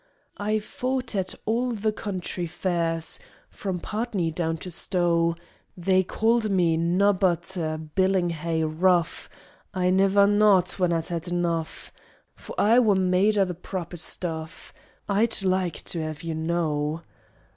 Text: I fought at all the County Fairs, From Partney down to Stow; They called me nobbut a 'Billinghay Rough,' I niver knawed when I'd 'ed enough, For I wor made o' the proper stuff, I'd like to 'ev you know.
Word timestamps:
I 0.39 0.57
fought 0.57 1.13
at 1.13 1.35
all 1.45 1.73
the 1.73 1.91
County 1.93 2.47
Fairs, 2.47 3.19
From 3.51 3.79
Partney 3.79 4.33
down 4.33 4.57
to 4.57 4.71
Stow; 4.71 5.35
They 5.77 6.01
called 6.01 6.49
me 6.49 6.75
nobbut 6.75 7.55
a 7.55 7.77
'Billinghay 7.77 8.63
Rough,' 8.63 9.29
I 9.75 9.91
niver 9.91 10.25
knawed 10.25 10.71
when 10.79 10.91
I'd 10.91 11.11
'ed 11.11 11.27
enough, 11.27 11.93
For 12.33 12.55
I 12.59 12.79
wor 12.79 12.95
made 12.95 13.37
o' 13.37 13.45
the 13.45 13.53
proper 13.53 13.97
stuff, 13.97 14.73
I'd 15.07 15.43
like 15.43 15.83
to 15.83 16.01
'ev 16.01 16.23
you 16.23 16.33
know. 16.33 17.03